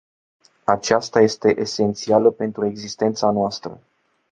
[0.63, 3.79] Aceasta este esențială pentru existența noastră.